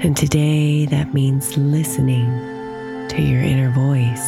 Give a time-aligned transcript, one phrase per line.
[0.00, 2.28] And today that means listening
[3.08, 4.22] to your inner voice.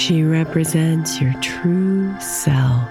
[0.00, 2.88] She represents your true self,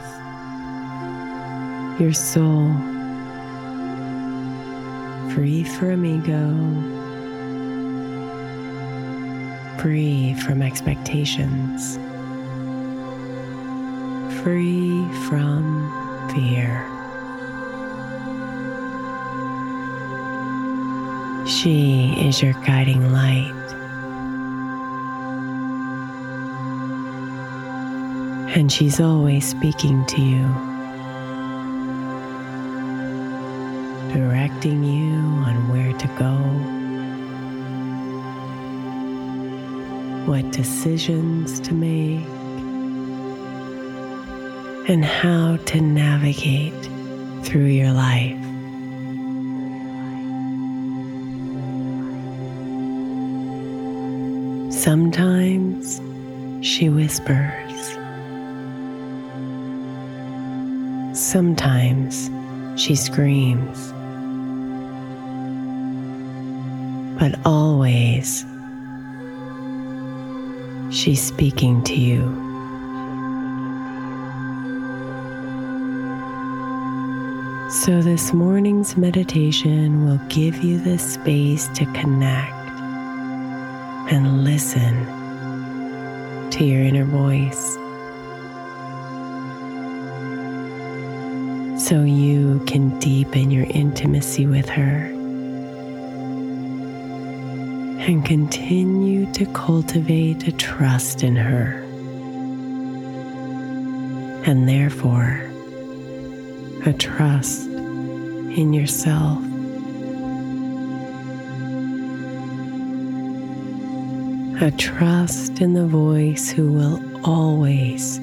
[2.02, 2.68] your soul,
[5.34, 6.52] free from ego,
[9.80, 11.96] free from expectations,
[14.42, 16.95] free from fear.
[21.48, 23.54] She is your guiding light.
[28.56, 30.48] And she's always speaking to you,
[34.12, 36.34] directing you on where to go,
[40.26, 42.26] what decisions to make,
[44.90, 46.90] and how to navigate
[47.44, 48.45] through your life.
[54.86, 56.00] Sometimes
[56.62, 57.98] she whispers.
[61.18, 62.30] Sometimes
[62.80, 63.92] she screams.
[67.20, 68.46] But always
[70.92, 72.22] she's speaking to you.
[77.72, 82.55] So, this morning's meditation will give you the space to connect
[84.12, 84.94] and listen
[86.52, 87.74] to your inner voice
[91.88, 95.12] so you can deepen your intimacy with her
[98.08, 101.82] and continue to cultivate a trust in her
[104.46, 105.42] and therefore
[106.86, 109.40] a trust in yourself.
[114.62, 118.22] A trust in the voice who will always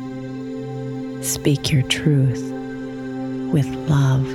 [1.21, 2.43] speak your truth
[3.53, 4.27] with love.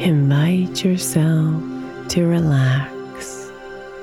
[0.00, 1.62] Invite yourself
[2.08, 3.52] to relax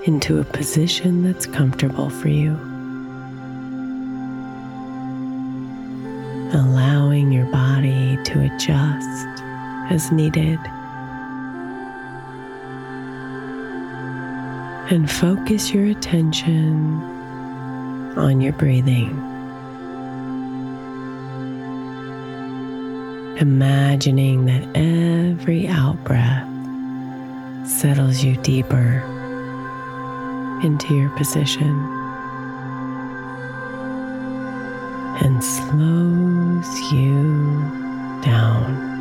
[0.05, 2.53] into a position that's comfortable for you.
[6.53, 9.34] Allowing your body to adjust
[9.89, 10.59] as needed.
[14.91, 17.01] And focus your attention
[18.17, 19.09] on your breathing.
[23.37, 26.47] Imagining that every out breath
[27.67, 29.03] settles you deeper
[30.63, 31.75] into your position
[35.21, 37.59] and slows you
[38.23, 38.94] down.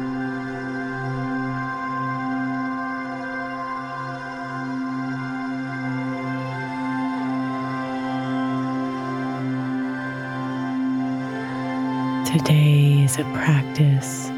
[12.37, 14.29] Today is a practice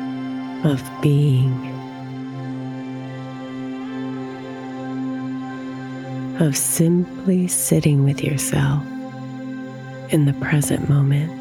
[0.65, 1.51] of being,
[6.39, 8.85] of simply sitting with yourself
[10.11, 11.33] in the present moment.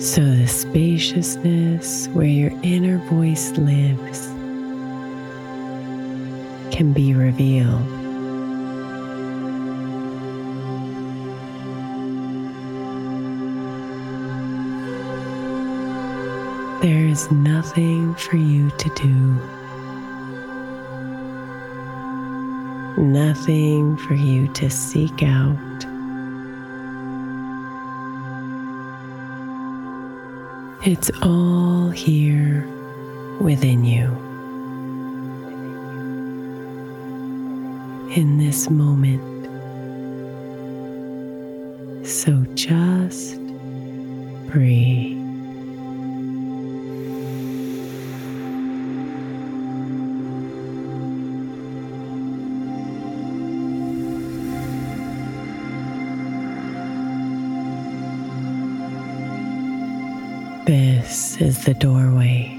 [0.00, 4.28] So, the spaciousness where your inner voice lives
[6.72, 8.01] can be revealed.
[17.12, 19.14] Is nothing for you to do,
[23.02, 25.58] nothing for you to seek out.
[30.86, 32.66] It's all here
[33.40, 34.06] within you.
[38.16, 39.20] In this moment.
[42.06, 43.38] So just
[44.50, 45.21] breathe.
[60.64, 62.56] This is the doorway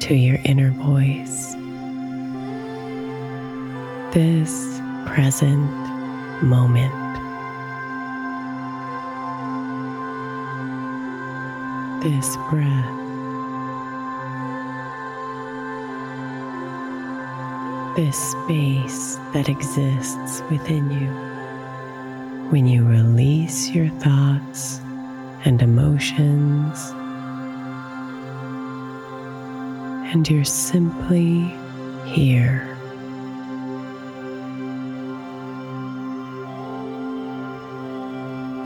[0.00, 1.54] to your inner voice.
[4.12, 5.70] This present
[6.42, 6.92] moment.
[12.02, 12.94] This breath.
[17.96, 21.08] This space that exists within you
[22.50, 24.82] when you release your thoughts
[25.44, 26.92] and emotions
[30.10, 31.54] and you're simply
[32.06, 32.64] here.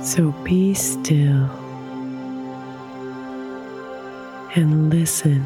[0.04, 1.50] So be still
[4.54, 5.44] and listen.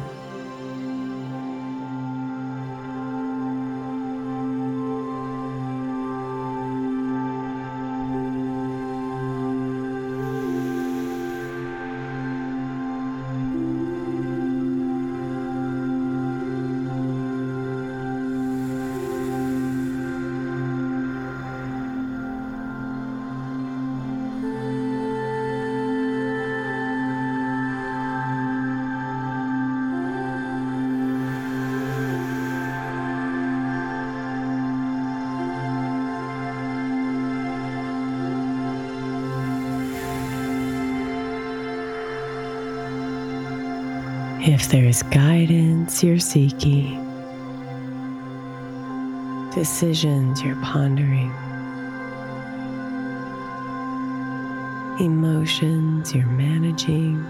[44.47, 47.03] If there is guidance you're seeking,
[49.53, 51.33] decisions you're pondering,
[55.01, 57.21] emotions you're managing,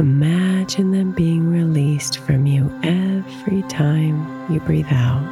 [0.00, 5.22] Imagine them being released from you every time you breathe out.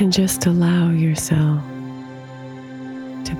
[0.00, 1.62] And just allow yourself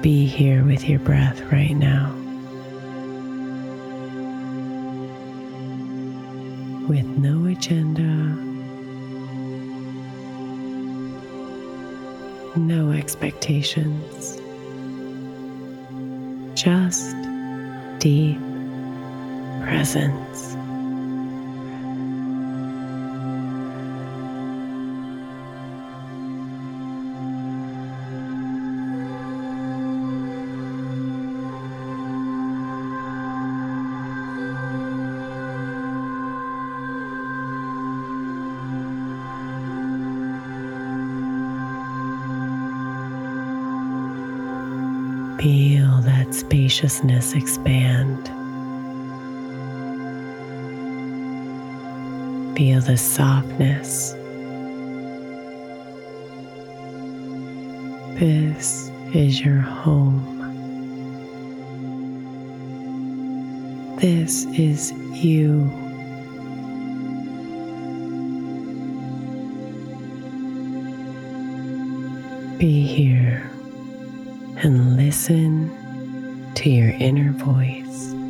[0.02, 2.12] be here with your breath right now.
[6.88, 8.02] With no agenda,
[12.56, 14.40] no expectations,
[16.61, 17.14] just
[18.00, 18.38] deep
[19.62, 20.56] presence.
[45.43, 48.29] Feel that spaciousness expand.
[52.57, 54.13] Feel the softness.
[58.21, 60.29] This is your home.
[64.01, 65.65] This is you.
[72.61, 73.51] Be here
[74.62, 75.71] and listen
[76.54, 78.22] to your inner voice.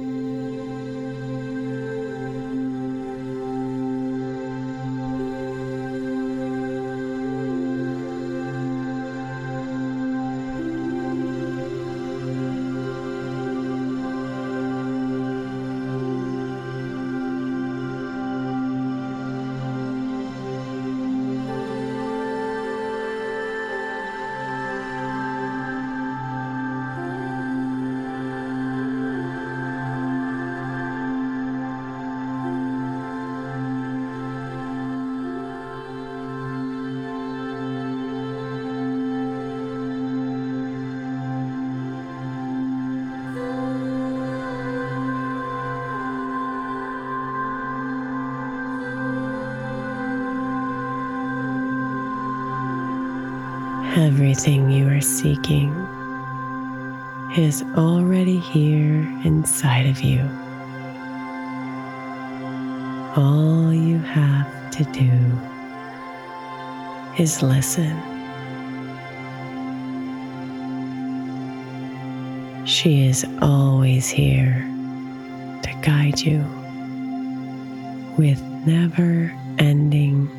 [53.95, 55.71] Everything you are seeking
[57.37, 60.21] is already here inside of you.
[63.17, 65.11] All you have to do
[67.23, 67.95] is listen.
[72.65, 74.67] She is always here
[75.65, 76.39] to guide you
[78.17, 80.31] with never ending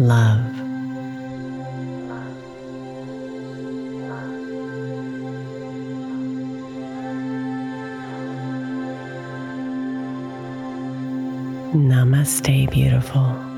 [0.00, 0.69] love.
[11.72, 13.49] Namaste, beautiful.